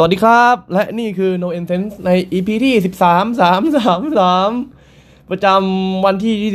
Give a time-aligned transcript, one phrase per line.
[0.00, 3.76] สวัสดีครับ และนี่คือ No e n s e n s e ใน EP ที่ 13 3
[3.76, 6.52] 3 3 ประจำวันที่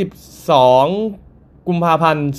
[0.88, 2.30] 22 กุมภาพันธ์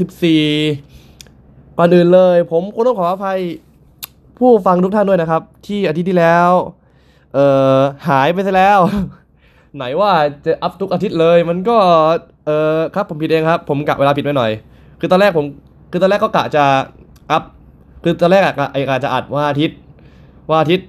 [0.00, 3.40] 2564ก่อนอื่นเลย ผมก็ต้องขออภัย
[4.38, 6.50] ผู้ฟังทุกท่านด้วยนะครับ ที่อาทิตย์ที่แล้ว
[7.34, 8.78] เอ่อ หายไปซะแล้ว
[9.76, 10.12] ไหนว่า
[10.44, 11.76] จะอัพทุกอาทิตย์เลยมันก็
[12.46, 14.50] เออครับผมผิดเองครับ ผมกะเวลาผิดไปหน่อย
[15.00, 15.46] คือตอนแรกผม
[15.90, 16.64] คือตอนแรกก็กะจะ
[17.30, 17.42] อัพ
[18.02, 19.78] คือตอนแรกอะกะไอกะจะอัดวันอาทิตย์
[20.48, 20.88] วันอาทิตย์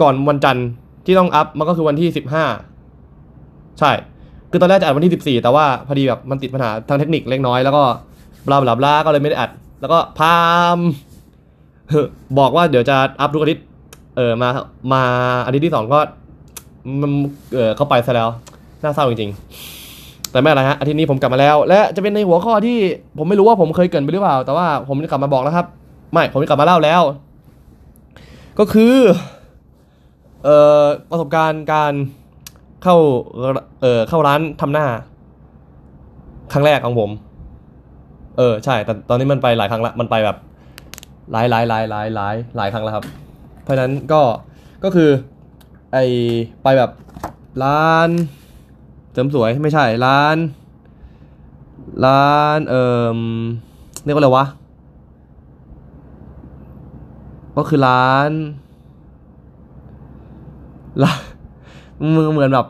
[0.00, 0.66] ก่อนวันจันทร์
[1.06, 2.44] ที่ต้องอัพมันก็คือวันที่สิบห้า
[3.78, 3.90] ใช่
[4.50, 7.82] คือตอนแรกจะอัดวันที่สิบสี่แต่ว่าพอดีแบบมันติดปัญหาทางเทคนิคเล็กน้อยแล้วก็
[8.46, 9.50] บลาบลาบลาก็เลยไม่ได้อัด
[9.80, 10.36] แล้วก็พา
[10.76, 10.78] ม
[12.38, 13.64] บอกว่าเดี๋ยวจะอัพทุกอาทิตย์
[14.16, 14.48] เออมา
[14.92, 15.02] มา
[15.46, 15.98] อาทิตย์ที่สองก็
[17.00, 17.10] มัน
[17.54, 18.28] เออเข้าไปซะแล้ว
[18.82, 22.78] น่าเศร้าจริงๆ แต่ไม่เป็นไรฮะอาทิตย์นี้ผมกลับมาแล้ว และจะเป็นในหัวข้อที่
[23.18, 25.66] ผมไม่รู้ว่าผมเคยเกินไปหรือเปล่า แต่ว่าผมจะกลับมาบอกแล้วครับ
[26.12, 27.02] ไม่ผมจะกลับมาเล่าแล้ว
[28.58, 28.94] ก็คือ
[30.44, 31.92] เอ่อประสบการณ์การ
[32.82, 32.96] เข้า
[33.80, 34.86] เอ่อเข้าร้านทำหน้า
[36.52, 37.10] ครั้งแรกของผม
[38.38, 40.36] เออใช่ แต่ตอนนี้มันไปหลายครั้งละมันไปแบบ
[41.32, 43.04] หลายหลายหลายหลายหลายหลายครั้งแล้วครับ
[43.62, 44.22] เพราะฉะนั้นก็
[44.84, 45.10] ก็คือ
[45.92, 45.98] ไอ
[46.62, 46.90] ไปแบบ
[47.64, 48.08] ร้าน
[49.12, 50.36] เสริมสวยไม่ใช่ร้าน
[52.06, 52.84] ร้านเอ่
[53.16, 53.18] อ
[54.04, 54.46] เรียกว่าอะไรวะ
[57.56, 58.30] ก็คือร้าน
[61.02, 61.20] ร้าน
[62.16, 62.66] มือเหมือนแบบ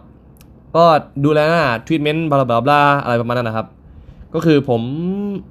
[0.76, 0.84] ก็
[1.24, 3.66] ดูแลหน้าทรีทเมนต์บลาบลาบลาอะไรประมาณนั้นนะครับ
[4.34, 4.80] ก็คือผม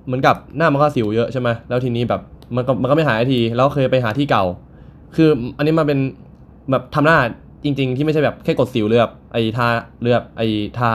[0.05, 2.21] เหมือนกับหน้ามันก็สิวเยอะใช่ไหมแล้วทีนี้แบบ
[2.55, 4.45] มันก็มันก็ไม่หายที แล้วเคยไปหาที่เก่า
[5.15, 5.99] คืออันนี้มันเป็น
[6.71, 7.17] แบบทำหน้า
[7.63, 9.67] จริง ๆ ที่ไม่ใช่แบบแค่กดสิวเลือบไอทา
[10.01, 10.41] เลือบไอ
[10.77, 10.91] ทา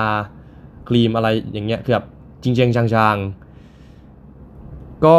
[0.89, 2.06] ครีมอะไรอย่างเงี้ยคือแบบ
[2.42, 5.19] จริงๆจางๆก็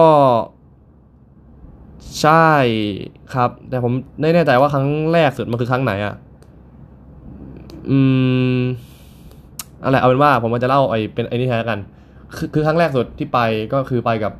[2.22, 2.48] ใช่
[3.34, 6.16] ครับ แต่ผมไม่แน่ใจว่าครั้งแรกสุดมันคือครั้งไหนอะ
[7.90, 8.00] อื
[8.60, 8.60] ม
[9.84, 11.80] อะไรเอาเป็นว่าผมจะเล่าไอ้เป็นไอ้นี่แทนกัน
[12.36, 13.40] คือคือครั้งแรกสุดที่ไป
[13.74, 14.34] ก็คือไปกับ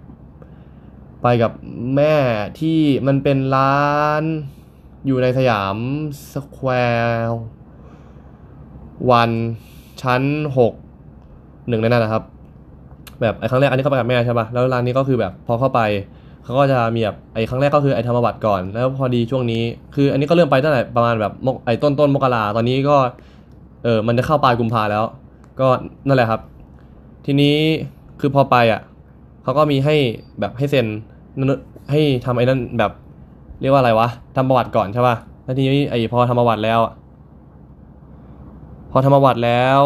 [1.24, 1.52] ไปกับ
[1.96, 2.16] แม่
[2.60, 3.88] ที่มันเป็นร้า
[4.22, 4.24] น
[5.06, 5.76] อยู่ในสยาม
[6.34, 6.70] สแคว
[7.02, 7.40] ร์
[9.12, 9.32] วัน
[10.02, 10.22] ชั้น
[10.58, 10.74] หก
[11.68, 12.24] หนึ่งในนั้นนะครับ
[13.22, 15.82] แบบไอ้ครั้งแรกอันนี้เข้าไปกับแม่ใช่ป่ะแล้วร้านนี้ก็คือแบบพอเข้าไป
[16.44, 19.64] เขาก็จะมีแบบไอ้ครั้งแรกก็คือไอ้ธรรมบัตรก่อน แล้วพอดีช่วงนี้
[19.96, 21.34] คืออันนี้ก็เริ่มไปตั้งแต่ประมาณแบบ
[21.66, 22.98] ไอ้ต้นต้นมกราตอนนี้ก็
[23.84, 25.04] เออมันจะเข้าปลายกุมภาแล้ว
[25.60, 25.68] ก็
[26.08, 26.42] นั่นแหละครับ
[27.26, 27.56] ทีนี้
[28.20, 28.82] คือพอไปอะ
[29.44, 29.96] เขาก็มีให้
[30.40, 30.86] แบบให้เซ็น
[31.92, 32.92] ให้ทำไอ้นั่นแบบ
[33.62, 36.80] เรียกว่าอะไรวะทำประวัติก่อนใช่ป่ะแล้วทีนี้ไอ้พอทำประวัติแล้ว
[38.92, 39.80] พอทำประวัติแล้ว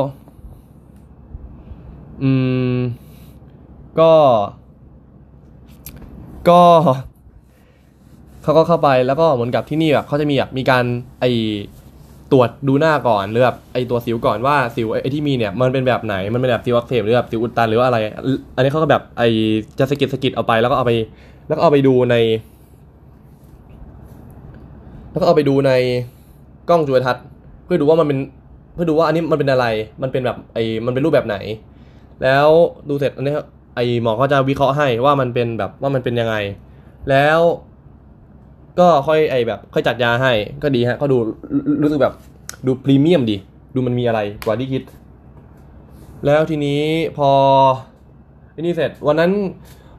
[2.24, 2.32] อื
[2.74, 2.76] ม
[4.00, 4.12] ก็
[6.50, 6.62] ก็
[8.44, 10.86] เขาก็เข้าไปแล้วก็เหมือนกับที่นี่แบบเขาจะมีแบบมีการ
[11.20, 11.26] ไอ
[12.32, 17.98] ตรวจดูหน้าก่อนหรือแบบไอตัวสิวก่อนว่าสิวไอที่มีเนี่ยมันเป็นแบบไหนมันเป็นแบบสิวอักเสบหรือแบบสิวอุดตันหรือว่าอะไร
[18.56, 19.24] อันนี้เขาก็แบบไอ
[19.80, 20.92] จะสกิดสกิดเอาไปแล้วก็เอาไป
[21.48, 22.16] แล้วก็เอาไปดูใน
[25.12, 25.72] แล้วก็เอาไปดูใน
[26.70, 27.24] กล้องจุลทรรศน์
[27.66, 28.20] เพื่อดูว่ามันเป็น
[28.74, 29.66] เพื่อดูว่าอันนี้มันเป็นอะไร
[30.02, 31.38] มันเป็นแบบไอมันเป็นรูปแบบไหน
[32.24, 32.48] แล้ว
[32.90, 33.34] ดูเสร็จอันนี้
[33.76, 36.36] ไอหมอเขาจะวิเคราะห์ให้ว่ามันเป็นแบบว่ามันเป็นยังไง
[37.10, 37.40] แล้ว
[38.80, 40.32] ก็ค่อยไอแบบ ค่อยจัดยาให้
[40.64, 41.18] ก็ดีฮะก็ดู
[41.82, 42.14] รู้สึกแบบ
[42.66, 43.36] ดูพรีเมียมดี
[43.76, 44.84] ดูมันมีอะไรกว่าที่คิด
[46.26, 46.82] แล้วทีนี้
[47.18, 47.30] พอ
[48.54, 49.32] อันนี้เสร็จ วันนั้น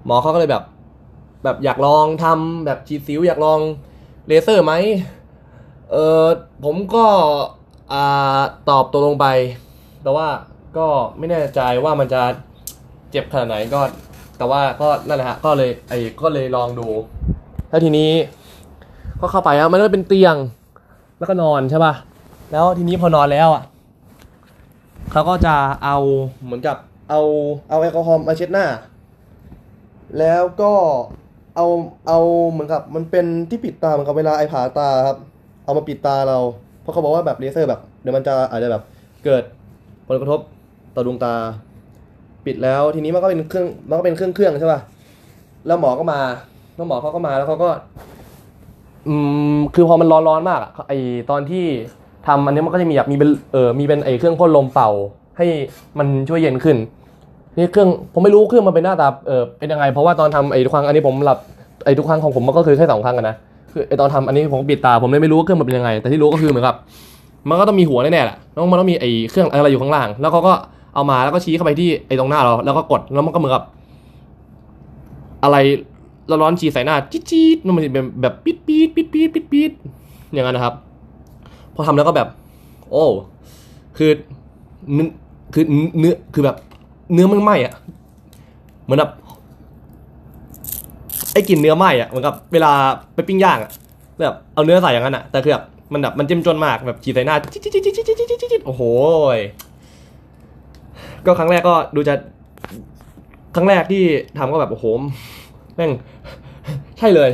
[0.05, 0.65] หมอเขาก็เลยแบบ
[1.45, 3.61] แบบอยากลองทำแบบฉีดสิวอยากลอง
[4.27, 4.73] เลเซอร์ไหม
[5.91, 6.25] เออ
[6.65, 7.07] ผมก็
[7.93, 9.27] อ่าตอบตัวลงไป
[10.03, 10.29] แต่ว่า
[10.77, 10.87] ก็
[11.19, 12.23] ไม่แน่ใจว่ามันจะ
[13.15, 13.81] เจ็บขนาดไหนก็
[14.39, 16.87] แต่ว่าก็นั่นแหละฮะก็เลยไอ้ก็เลยลองดู
[17.71, 18.11] แล้วทีนี้
[19.21, 20.37] ก็เข้าไปแล้วมันก็เป็นเตียง
[21.19, 21.95] แล้วก็นอนใช่ป่ะ
[22.53, 23.63] แล้วทีนี้พอนอนแล้วอะ
[25.13, 25.55] เขาก็จะ
[25.85, 25.97] เอา
[26.45, 26.77] เหมือนกับ
[27.11, 27.21] เอา
[27.69, 28.67] เอาแอลกอฮอล์มาเช็ดหน้า
[30.19, 30.73] แล้วก็
[31.57, 31.67] เอา
[32.09, 32.19] เอา
[32.51, 35.19] เหมือนกับมันเป็นที่ปิดตาเหมือนกับเวลาไอผ่าตาครับ
[35.65, 36.39] เอามาปิดตาเรา
[36.81, 38.83] เพราะเขาบอกว่าแบบเลเซอร์แบบเดี๋ยวมันจะอาจจะแบบ
[39.25, 39.43] เกิด
[40.07, 40.41] ผลกระทบ
[40.95, 41.35] ต่อดวงตา
[42.47, 44.81] ปิดแล้วทีนี้มันก็เป็นเครื่องมันก็เป็นเครื่องเครื่องใช่ป่ะ
[45.67, 46.21] แล้วหมอก็มา
[46.77, 47.69] แล้วหมอเขาก็มาแล้วเขาก็
[49.09, 49.15] อื
[49.55, 50.93] มคือพอมันร้อนร้อนมากอะไอ
[51.31, 51.65] ตอนที่
[52.27, 54.91] ทำอันนี้มันก็จะมีแบบมีเป็นเออมีเป็นไอเครื่องพ่นลมเป่า
[55.37, 55.47] ให้
[55.99, 56.77] มันช่วยเย็นขึ้น
[57.57, 61.39] นี่เครื่องผมไม่รู้เครื่องมันเป็นหน้าตาเออเป็นยังไง เพราะว่าตอนทำไอทุกครั้งอันนี้ผมหลับ
[61.85, 63.37] ไอทุกครั้งของผมมันก็คือแค่สองครั้งกันนะ
[63.73, 66.77] คือไอตอนทำอันนี้ผมปิดตาผมเลยไม่รู้ว่าเครื่องมันเป็นยังไง แต่ที่รู้ก็คือเหมือนกับ
[67.49, 70.53] มันก็ต้องมีหัวแน่ๆแหละแล้วมันต้องมีไอเครื่องอะไรอยู่ข้างล่าง แล้วเขาก็
[70.95, 73.65] เอามาแล้วก็ชี้เข้าไปที่ไอ้ตรงหน้าเรา แล้วก็กดแล้วมันก็เหมือนกับ
[75.43, 75.57] อะไร
[76.31, 77.47] ร้อนๆชี้ใส่หน้าจี๊ดจี๊
[77.77, 79.71] มันจะเป็นแบบปี๊ดปี๊ดปี๊ดปี๊ดปี๊ดปี๊ด
[80.33, 80.75] อย่างนั้นนะครับ
[81.75, 82.29] พอทำแล้วก็แบบ
[82.91, 83.05] โอ้
[83.97, 84.11] คือ
[84.93, 85.09] เนื้อ
[85.55, 85.65] คือ
[85.99, 86.57] เนื้อคือแบบ
[87.13, 87.73] เนื้อมันไหม้อะ
[88.85, 89.11] เหมือนแบบ
[91.33, 92.73] ไอ้กลิ่นเนื้อไหม้อะเหมือนกับเวลา
[93.15, 93.71] ไปปิ้งย่างอะ
[94.23, 97.93] แบบเอาเนื้อใส่อย่างนั้นอะแต่คือแบบมันแบบมันเจ้มจนมากแบบฉีดใส่หน้าจิ๊ดจิ๊ดจิ๊จิ๊
[98.53, 98.83] จิ๊โอ้โห
[101.27, 102.15] ก็ครั้งแรกก็ดูจะ
[103.55, 104.05] ครั้งแรกที่
[104.39, 104.87] ทำก็แบบโอ้โห
[105.77, 105.91] แม่ง
[106.99, 107.31] ใช่เลย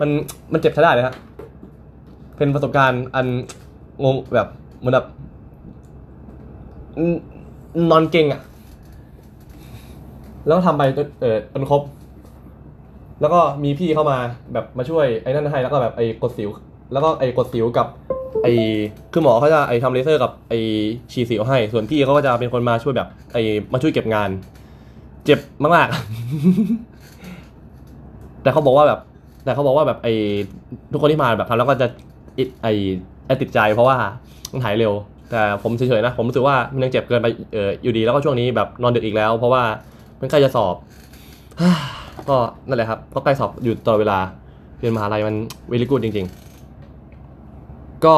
[0.00, 0.10] มัน
[0.52, 1.14] มันเจ็บใช้ได้เลยฮะ
[2.36, 3.26] เป็นประสบการณ์อัน
[4.04, 5.06] งงแบบเหมือนแบบ
[7.90, 8.40] นอนเก่งอะ่ะ
[10.46, 11.82] แล้วก็ทำไปจนเออจนครบ
[13.20, 14.18] แล้วก็มีพี่เข้ามา
[14.52, 16.50] แบบมาช่วยไอ้นั่นให้แล้วก็แบบไอ้กดสิว
[16.92, 17.86] แล้วก็ไอ้กดสิวกับ
[18.42, 18.52] ไอ้
[19.12, 20.58] คือหมอเขาจะไอ้ทำเลเซอร์กับไอ้
[21.12, 23.42] ฉีดสิวให้ ส่วนพี่เขาก็จะเป็นคนมาช่วยแบบ ไอ้
[23.72, 24.30] มาช่วยเก็บงาน
[25.24, 29.00] เจ็บมากๆ แต่เขาบอกว่าแบบ
[29.44, 30.12] แต่เขาบอกว่าแบบไอ้
[30.92, 31.86] ทุกคนที่มาแบบทำแล้วก็จะ
[32.34, 32.72] ไอ้
[33.26, 33.96] ไอ้ติดใจเพราะว่า
[34.52, 34.92] มันหายเร็ว
[35.30, 39.62] แต่ผมเฉยๆนะ ผมรู้สึกว่ามันยังเจ็บเกินไปเอออยู่ดีแล้วก็ช่วงนี้แบบนอนดึกอีกแล้ว เพราะว่า
[40.20, 40.74] มันใกล้จะสอบ
[42.28, 42.36] ก็
[42.68, 44.18] นั่นแหละครับก็ใกล้สอบอยู่ตลอดเวลา
[44.80, 45.36] เรียนมหาลัยมัน
[45.68, 46.49] เวลิกูดจริง ๆ
[48.06, 48.16] ก็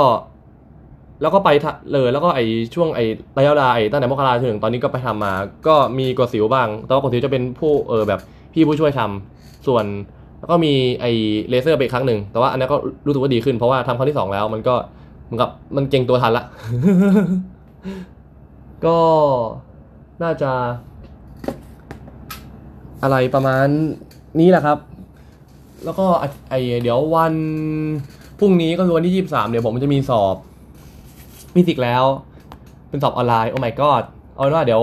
[1.23, 1.51] แล้วก็ไป
[1.93, 2.41] เลยแล้วก็ไอ
[2.75, 3.01] ช่วงไอ
[3.39, 5.33] ระยะเวลาไอตั้งแต่มกราถึงตอนนี้ก็ไปทำมา
[5.67, 8.21] ก็มีกดสิวบ้าง แต่ว่ากดสิวจะเป็นผู้เออแบบ
[8.53, 9.85] พี่ผู้ช่วยทำส่วน
[10.39, 11.07] แล้วก็มีไอ
[11.49, 12.77] เลเซอร์ไปครั้งหนึ่งแต่ว่าอันนั้นก็
[13.07, 14.75] รู้สึกว่าดีขึ้นเพราะว่าทำครั้งที่สองแล้วมันก็
[15.25, 16.45] เหมือนกับมันเก่งตัวทันละ
[18.87, 18.99] ก็
[20.23, 20.53] น่าจะ
[23.03, 23.67] อะไรประมาณ
[24.41, 24.79] นี้แหละครับ
[25.85, 26.07] แล้วก็
[26.51, 27.35] ไอเดี๋ยววัน
[28.45, 30.37] พรุ่งนี้ก็คือวันที่ยี่สิบสามเดี๋ยวผมจะมีสอบ
[31.55, 32.05] ฟิสิกส์แล้ว
[32.89, 34.03] เป็นสอบออนไลน์โอ้ my god
[34.35, 34.83] เอาเป็นว่าเดี๋ยว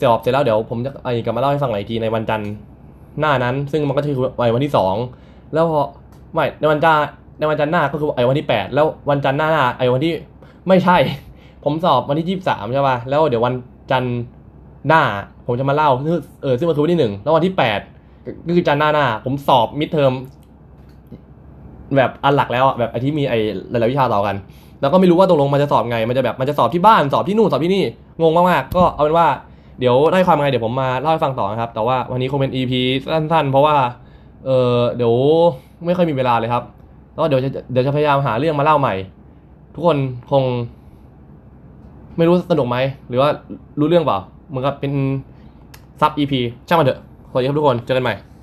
[0.00, 2.50] สอบเสร็จแล้วเดี๋ยวผมจะไอ้กลับมาเล่าให้ฟังหน่อยอีกทีในวันจันทร์
[3.20, 4.22] หน้านั้น ซึ่งมันก็จะคือ
[4.54, 4.94] วันที่สอง
[5.54, 5.82] แล้วพอ
[6.34, 7.06] ไม่ในวันจันทร์
[7.38, 10.12] ในวันจันทร์หน้าก็คือไอ้วันที่แปดแล้ววันจันทร์หน้าหน้าไอวันที่
[10.68, 10.96] ไม่ใช่
[11.64, 13.54] ผมสอบวันที่ยี่สิบสามใช่ป่ะแล้วเดี๋ยววัน
[13.90, 14.16] จันทร์
[14.88, 15.02] หน้า
[15.46, 17.80] ผมจะมาเล่าซึ่งเออซึ่งมันคือวันที่หนึ่งแล้ววันที่แปด
[18.46, 20.12] ก็คือจันทร์หน้าหน้า ผมสอบมิดเทอม
[21.98, 23.34] แบบอันหลักแล้วอะแบบไอที่มีไอ
[23.70, 24.36] หลายๆวิชาต่อกัน
[24.80, 27.84] แล้วก็ไม่รู้ว่าตกลงมันจะสอบไง มันจะแบบมันจะสอบที่บ้านสอบที่นู่นสอบที่นี่
[28.20, 29.26] งงมากๆก็เอาเป็นว่า
[29.80, 32.72] เดี๋ยวได้ความไงเดี๋ยวผมมาเล่าให้ฟังต่อนะครับ แต่ว่าวันนี้คงเป็น EP
[33.12, 33.76] สั้นๆ เพราะว่า
[34.44, 35.14] เออเดี๋ยว
[35.86, 36.62] ไม่ค่อยมีเวลาเลยครับ
[37.14, 38.94] แล้วเดี๋ยวจะเดี๋ยวจะพยายามหาเรื่องมาเล่าใหม่
[39.74, 39.96] ทุกคน
[40.30, 40.42] คง
[42.16, 42.76] ไม่รู้สนุกไหม
[43.08, 43.28] หรือว่า
[43.80, 44.18] รู้เรื่องเปล่า
[44.48, 44.92] เหมือนกับเป็น
[46.00, 46.32] ซับ EP
[46.68, 47.00] ช่างมันเถอะ
[47.30, 48.14] สวัสดีครับทุกคนเจอกันใหม่